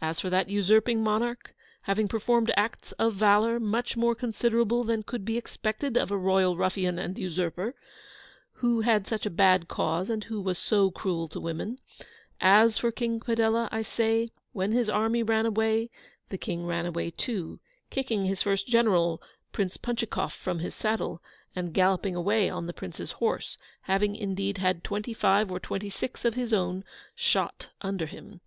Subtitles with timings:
[0.00, 5.26] As for that usurping monarch, having performed acts of velour much more considerable than could
[5.26, 7.74] be expected of a royal ruffian and usurper,
[8.62, 11.78] who had such a bad cause, and who was so cruel to women,
[12.40, 15.90] as for King Padella, I say, when his army ran away,
[16.30, 17.60] the King ran away too,
[17.90, 19.20] kicking his first general,
[19.52, 21.20] Prince Punchikoff, from his saddle,
[21.54, 26.24] and galloping away on the Prince's horse, having, indeed, had twenty five or twenty six
[26.24, 26.84] of his own
[27.14, 28.40] shot under him.